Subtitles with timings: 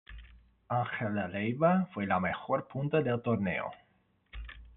[0.69, 3.69] Ángela Leyva fue la mejor punta del torneo.